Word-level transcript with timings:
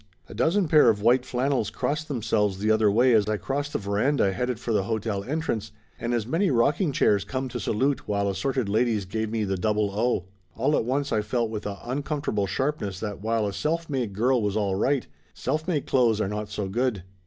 A 0.27 0.33
dozen 0.33 0.67
pair 0.67 0.89
of 0.89 1.03
white 1.03 1.27
flannels 1.27 1.69
crossed 1.69 2.07
themselves 2.07 2.57
the 2.57 2.71
other 2.71 2.89
way 2.89 3.13
as 3.13 3.29
I 3.29 3.37
crossed 3.37 3.73
the 3.73 3.77
veranda 3.77 4.33
headed 4.33 4.59
for 4.59 4.73
the 4.73 4.85
hotel 4.85 5.23
entrance, 5.23 5.71
and 5.99 6.11
as 6.11 6.25
many 6.25 6.49
rocking 6.49 6.91
chairs 6.91 7.23
come 7.23 7.47
to 7.49 7.59
salute 7.59 8.07
while 8.07 8.27
assorted 8.27 8.67
ladies 8.67 9.05
gave 9.05 9.29
me 9.29 9.43
the 9.43 9.57
double 9.57 9.91
O. 9.91 10.25
All 10.55 10.75
at 10.75 10.85
once 10.85 11.11
I 11.11 11.21
felt 11.21 11.51
with 11.51 11.67
a 11.67 11.77
uncomfortable 11.83 12.47
sharpness 12.47 12.99
that 12.99 13.21
while 13.21 13.45
a 13.45 13.53
self 13.53 13.91
made 13.91 14.13
girl 14.13 14.41
was 14.41 14.57
all 14.57 14.73
right, 14.73 15.05
self 15.35 15.67
made 15.67 15.85
clothes 15.85 16.19
are 16.19 16.27
not 16.27 16.49
so 16.49 16.67
good. 16.67 17.03